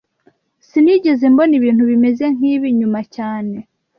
[0.67, 3.55] Sinigeze mbona ibintu bimeze nkibi nyuma cyane